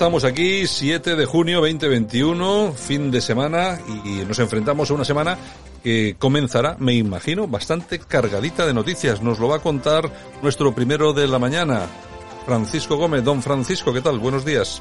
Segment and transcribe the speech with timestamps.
[0.00, 5.36] estamos aquí, 7 de junio 2021, fin de semana, y nos enfrentamos a una semana
[5.84, 9.20] que comenzará, me imagino, bastante cargadita de noticias.
[9.20, 10.10] Nos lo va a contar
[10.40, 11.86] nuestro primero de la mañana,
[12.46, 13.22] Francisco Gómez.
[13.24, 14.18] Don Francisco, ¿qué tal?
[14.18, 14.80] Buenos días.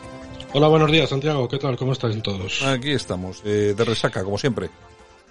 [0.53, 1.49] Hola, buenos días, Santiago.
[1.49, 1.75] ¿Qué tal?
[1.75, 2.63] ¿Cómo estáis todos?
[2.63, 4.69] Aquí estamos, eh, de resaca, como siempre.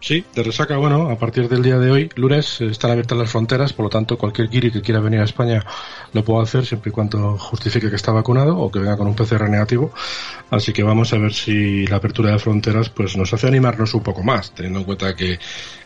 [0.01, 3.73] Sí, de resaca, bueno, a partir del día de hoy, lunes, están abiertas las fronteras,
[3.73, 5.65] por lo tanto, cualquier guiri que quiera venir a España
[6.13, 9.17] lo puede hacer siempre y cuando justifique que está vacunado o que venga con un
[9.17, 9.93] PCR negativo.
[10.51, 14.05] Así que vamos a ver si la apertura de fronteras pues nos hace animarnos un
[14.05, 15.41] poco más, teniendo en cuenta que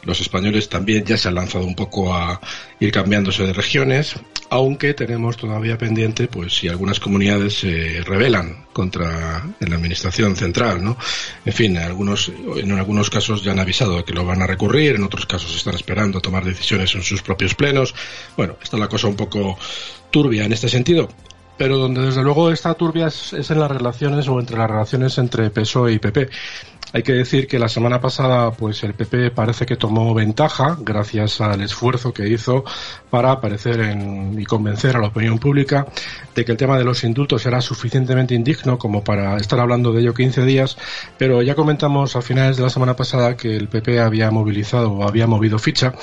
[0.04, 2.38] los españoles también ya se han lanzado un poco a
[2.80, 4.14] ir cambiándose de regiones,
[4.50, 10.96] aunque tenemos todavía pendiente pues si algunas comunidades se rebelan contra la administración central, ¿no?
[11.44, 15.04] En fin, algunos, en algunos casos ya han avisado que lo van a recurrir, en
[15.04, 17.94] otros casos están esperando a tomar decisiones en sus propios plenos.
[18.36, 19.58] Bueno, está la cosa un poco
[20.10, 21.08] turbia en este sentido.
[21.58, 25.18] Pero donde desde luego está turbia es, es en las relaciones o entre las relaciones
[25.18, 26.30] entre PSOE y PP.
[26.92, 31.40] Hay que decir que la semana pasada, pues el PP parece que tomó ventaja gracias
[31.40, 32.64] al esfuerzo que hizo
[33.08, 35.86] para aparecer en, y convencer a la opinión pública
[36.34, 40.02] de que el tema de los indultos era suficientemente indigno como para estar hablando de
[40.02, 40.76] ello 15 días.
[41.16, 45.08] Pero ya comentamos a finales de la semana pasada que el PP había movilizado o
[45.08, 45.94] había movido ficha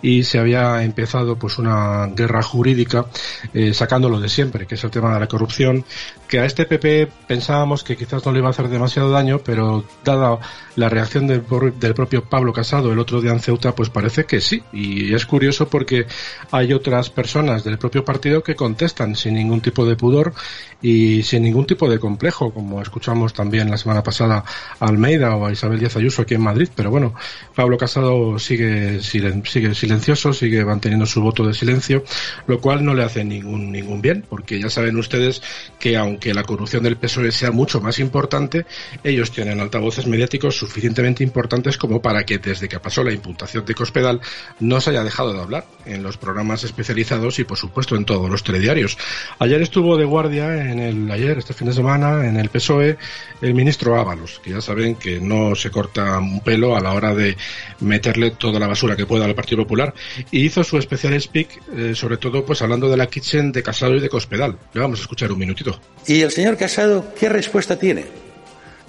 [0.00, 3.06] y se había empezado pues una guerra jurídica
[3.52, 5.84] eh, sacándolo de siempre, que es el tema de la corrupción,
[6.26, 9.84] que a este PP pensábamos que quizás no le iba a hacer demasiado daño, pero
[10.04, 10.37] dada
[10.76, 14.62] la reacción del, propio Pablo Casado el otro día en Ceuta, pues parece que sí.
[14.72, 16.06] Y es curioso porque
[16.52, 20.34] hay otras personas del propio partido que contestan sin ningún tipo de pudor
[20.80, 24.44] y sin ningún tipo de complejo, como escuchamos también la semana pasada
[24.78, 26.68] a Almeida o a Isabel Díaz Ayuso aquí en Madrid.
[26.74, 27.14] Pero bueno,
[27.56, 32.04] Pablo Casado sigue, sigue, sigue silencioso, sigue manteniendo su voto de silencio,
[32.46, 35.42] lo cual no le hace ningún, ningún bien, porque ya saben ustedes
[35.80, 38.64] que aunque la corrupción del PSOE sea mucho más importante,
[39.02, 43.74] ellos tienen altavoces mediáticos suficientemente importantes como para que desde que pasó la imputación de
[43.74, 44.20] Cospedal
[44.60, 48.30] no se haya dejado de hablar en los programas especializados y por supuesto en todos
[48.30, 48.98] los telediarios.
[49.38, 52.98] Ayer estuvo de guardia en el ayer, este fin de semana, en el PSOE,
[53.40, 57.14] el ministro Ábalos, que ya saben que no se corta un pelo a la hora
[57.14, 57.36] de
[57.80, 59.94] meterle toda la basura que pueda al Partido Popular,
[60.30, 63.96] y hizo su especial speak, eh, sobre todo pues hablando de la kitchen de Casado
[63.96, 64.58] y de Cospedal.
[64.72, 65.78] Le vamos a escuchar un minutito.
[66.06, 68.06] ¿Y el señor Casado qué respuesta tiene?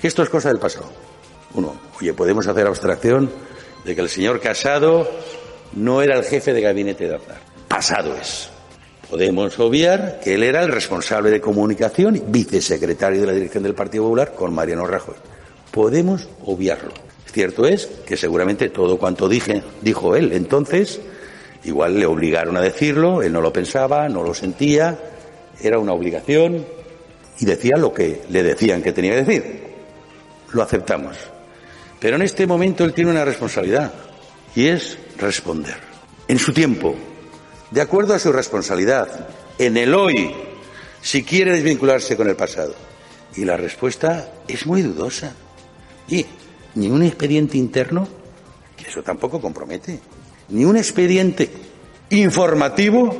[0.02, 1.09] Que esto es cosa del pasado.
[1.54, 3.30] Uno, oye, podemos hacer abstracción
[3.84, 5.10] de que el señor Casado
[5.74, 7.40] no era el jefe de gabinete de Aznar.
[7.68, 8.50] Pasado es.
[9.10, 13.74] Podemos obviar que él era el responsable de comunicación y vicesecretario de la dirección del
[13.74, 15.16] Partido Popular con Mariano Rajoy.
[15.72, 16.92] Podemos obviarlo.
[17.26, 21.00] Cierto es que seguramente todo cuanto dije, dijo él entonces,
[21.64, 24.98] igual le obligaron a decirlo, él no lo pensaba, no lo sentía,
[25.62, 26.66] era una obligación
[27.40, 29.60] y decía lo que le decían que tenía que decir.
[30.52, 31.18] Lo aceptamos.
[32.00, 33.92] Pero en este momento él tiene una responsabilidad
[34.56, 35.78] y es responder.
[36.28, 36.96] En su tiempo,
[37.72, 39.28] de acuerdo a su responsabilidad,
[39.58, 40.32] en el hoy,
[41.02, 42.74] si quiere desvincularse con el pasado.
[43.36, 45.36] Y la respuesta es muy dudosa.
[46.08, 46.26] Y
[46.76, 48.08] ni un expediente interno,
[48.78, 50.00] que eso tampoco compromete,
[50.50, 51.50] ni un expediente
[52.10, 53.16] informativo,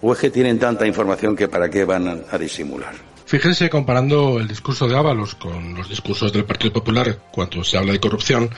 [0.00, 3.11] o es que tienen tanta información que para qué van a disimular.
[3.32, 7.92] Fíjense comparando el discurso de Ábalos con los discursos del Partido Popular cuando se habla
[7.92, 8.50] de corrupción,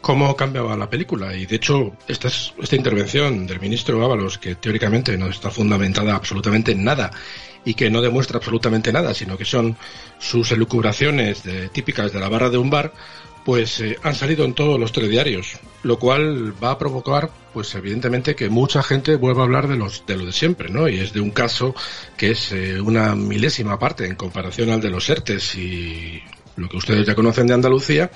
[0.00, 1.34] cómo cambiaba la película.
[1.34, 6.14] Y de hecho, esta, es, esta intervención del ministro Ábalos, que teóricamente no está fundamentada
[6.14, 7.10] absolutamente en nada
[7.64, 9.76] y que no demuestra absolutamente nada, sino que son
[10.20, 11.42] sus elucubraciones
[11.72, 12.92] típicas de la barra de un bar,
[13.44, 18.34] pues eh, han salido en todos los telediarios, lo cual va a provocar, pues evidentemente,
[18.34, 20.88] que mucha gente vuelva a hablar de los de lo de siempre, ¿no?
[20.88, 21.74] Y es de un caso
[22.16, 26.22] que es eh, una milésima parte en comparación al de los ERTES y
[26.60, 28.10] lo que ustedes ya conocen de Andalucía,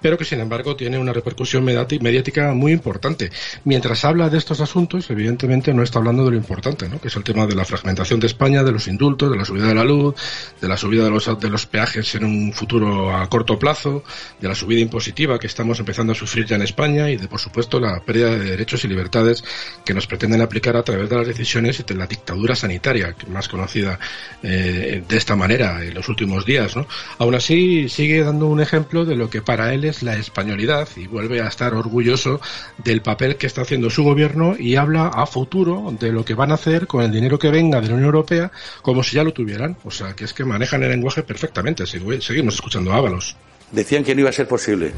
[0.00, 3.30] pero que sin embargo tiene una repercusión mediática muy importante.
[3.64, 7.00] Mientras habla de estos asuntos, evidentemente no está hablando de lo importante, ¿no?
[7.00, 9.66] que es el tema de la fragmentación de España, de los indultos, de la subida
[9.66, 10.14] de la luz,
[10.60, 14.04] de la subida de los, de los peajes en un futuro a corto plazo,
[14.40, 17.40] de la subida impositiva que estamos empezando a sufrir ya en España y de, por
[17.40, 19.44] supuesto, la pérdida de derechos y libertades
[19.84, 23.48] que nos pretenden aplicar a través de las decisiones y de la dictadura sanitaria, más
[23.48, 23.98] conocida
[24.42, 26.76] eh, de esta manera en los últimos días.
[26.76, 26.86] ¿no?
[27.18, 31.06] Aún así, sigue dando un ejemplo de lo que para él es la españolidad y
[31.06, 32.40] vuelve a estar orgulloso
[32.78, 36.50] del papel que está haciendo su gobierno y habla a futuro de lo que van
[36.50, 38.50] a hacer con el dinero que venga de la Unión Europea
[38.82, 39.76] como si ya lo tuvieran.
[39.84, 41.86] O sea, que es que manejan el lenguaje perfectamente.
[41.86, 43.36] Seguimos escuchando a Ábalos.
[43.72, 44.92] Decían que no iba a ser posible.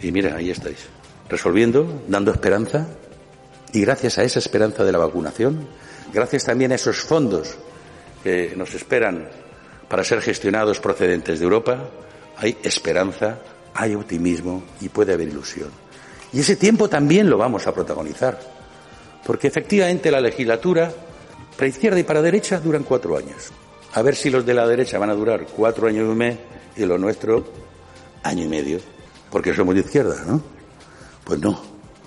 [0.00, 0.86] Y mira, ahí estáis.
[1.28, 2.88] Resolviendo, dando esperanza.
[3.72, 5.68] Y gracias a esa esperanza de la vacunación,
[6.14, 7.58] gracias también a esos fondos
[8.24, 9.28] que nos esperan
[9.88, 11.88] para ser gestionados procedentes de Europa,
[12.36, 13.38] hay esperanza,
[13.74, 15.70] hay optimismo y puede haber ilusión.
[16.32, 18.38] Y ese tiempo también lo vamos a protagonizar,
[19.24, 20.92] porque efectivamente la legislatura
[21.56, 23.50] para izquierda y para derecha duran cuatro años.
[23.94, 26.38] A ver si los de la derecha van a durar cuatro años y un mes
[26.76, 27.44] y los nuestros
[28.22, 28.78] año y medio,
[29.30, 30.42] porque somos de izquierda, ¿no?
[31.24, 31.60] Pues no.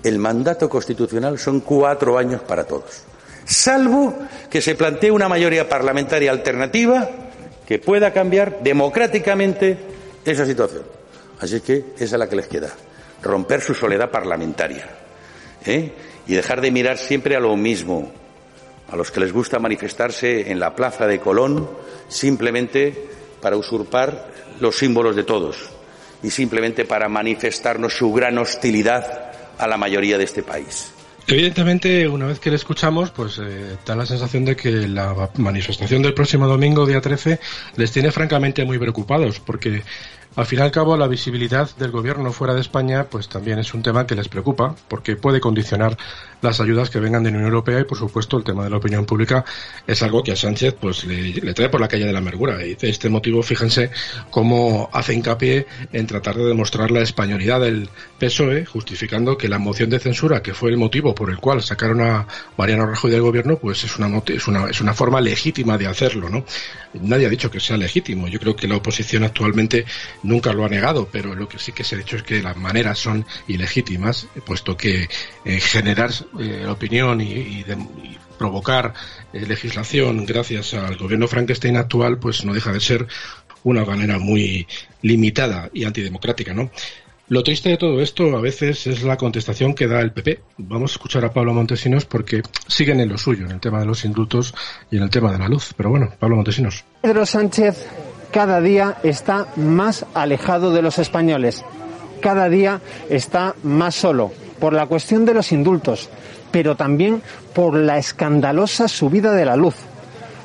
[0.03, 3.03] El mandato constitucional son cuatro años para todos,
[3.45, 4.15] salvo
[4.49, 7.09] que se plantee una mayoría parlamentaria alternativa
[7.71, 9.77] que pueda cambiar democráticamente
[10.25, 10.83] esa situación.
[11.39, 12.69] Así que esa es la que les queda,
[13.21, 14.89] romper su soledad parlamentaria
[15.65, 15.93] ¿eh?
[16.27, 18.11] y dejar de mirar siempre a lo mismo,
[18.89, 21.69] a los que les gusta manifestarse en la plaza de Colón
[22.09, 23.07] simplemente
[23.39, 24.27] para usurpar
[24.59, 25.69] los símbolos de todos
[26.21, 30.91] y simplemente para manifestarnos su gran hostilidad a la mayoría de este país.
[31.27, 36.01] Evidentemente, una vez que le escuchamos, pues eh, da la sensación de que la manifestación
[36.01, 37.39] del próximo domingo, día 13,
[37.77, 39.83] les tiene francamente muy preocupados, porque
[40.33, 43.73] al fin y al cabo, la visibilidad del gobierno fuera de España, pues también es
[43.73, 45.97] un tema que les preocupa, porque puede condicionar
[46.41, 48.77] las ayudas que vengan de la Unión Europea y, por supuesto, el tema de la
[48.77, 49.43] opinión pública
[49.85, 52.65] es algo que a Sánchez pues le, trae por la calle de la amargura.
[52.65, 53.91] Y de este motivo, fíjense
[54.29, 59.89] cómo hace hincapié en tratar de demostrar la españolidad del PSOE, justificando que la moción
[59.89, 62.25] de censura, que fue el motivo por el cual sacaron a
[62.57, 66.29] Mariano Rajoy del gobierno, pues es una, es una, es una forma legítima de hacerlo,
[66.29, 66.45] ¿no?
[66.93, 68.27] Nadie ha dicho que sea legítimo.
[68.29, 69.85] Yo creo que la oposición actualmente
[70.23, 72.57] nunca lo ha negado, pero lo que sí que se ha dicho es que las
[72.57, 75.07] maneras son ilegítimas, puesto que
[75.45, 77.65] eh, generar eh, opinión y,
[78.37, 78.95] provocar
[79.33, 83.07] eh, legislación gracias al gobierno Frankenstein actual, pues no deja de ser
[83.63, 84.67] una manera muy
[85.03, 86.71] limitada y antidemocrática, ¿no?
[87.31, 90.41] Lo triste de todo esto a veces es la contestación que da el PP.
[90.57, 93.85] Vamos a escuchar a Pablo Montesinos porque siguen en lo suyo, en el tema de
[93.85, 94.53] los indultos
[94.91, 95.73] y en el tema de la luz.
[95.77, 96.83] Pero bueno, Pablo Montesinos.
[97.01, 97.87] Pedro Sánchez
[98.31, 101.63] cada día está más alejado de los españoles,
[102.21, 106.09] cada día está más solo por la cuestión de los indultos,
[106.51, 107.21] pero también
[107.53, 109.75] por la escandalosa subida de la luz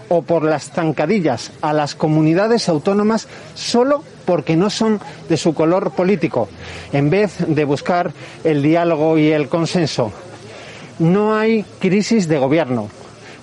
[0.09, 5.93] o por las zancadillas a las comunidades autónomas solo porque no son de su color
[5.93, 6.49] político,
[6.93, 8.13] en vez de buscar
[8.45, 10.13] el diálogo y el consenso.
[10.99, 12.89] No hay crisis de gobierno,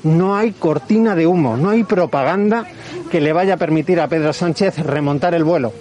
[0.03, 2.65] no hay cortina de humo, no hay propaganda
[3.13, 5.71] que le vaya a permitir a Pedro Sánchez remontar el vuelo.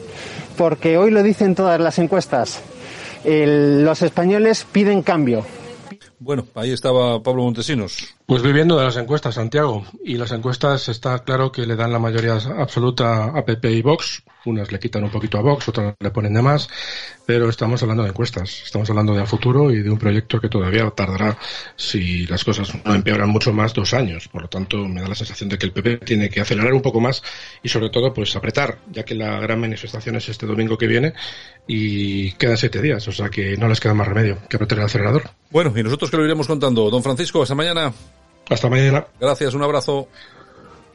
[0.58, 2.60] Porque hoy lo dicen todas las encuestas.
[3.24, 5.42] los españoles piden cambio.
[6.18, 8.14] Bueno, ahí estaba Pablo Montesinos.
[8.26, 9.84] Pues viviendo de las encuestas, Santiago.
[10.04, 14.22] Y las encuestas está claro que le dan la mayoría absoluta a PP y Vox
[14.44, 16.68] unas le quitan un poquito a Vox, otras le ponen de más,
[17.26, 20.88] pero estamos hablando de encuestas, estamos hablando de futuro y de un proyecto que todavía
[20.90, 21.38] tardará,
[21.76, 24.28] si las cosas no empeoran mucho más, dos años.
[24.28, 26.82] Por lo tanto, me da la sensación de que el PP tiene que acelerar un
[26.82, 27.22] poco más
[27.62, 31.14] y sobre todo, pues apretar, ya que la gran manifestación es este domingo que viene
[31.66, 34.84] y quedan siete días, o sea que no les queda más remedio que apretar el
[34.84, 35.30] acelerador.
[35.50, 36.90] Bueno, y nosotros que lo iremos contando.
[36.90, 37.92] Don Francisco, hasta mañana.
[38.48, 39.06] Hasta mañana.
[39.20, 40.08] Gracias, un abrazo.